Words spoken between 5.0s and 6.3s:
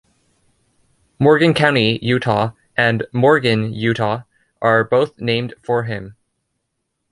named for him.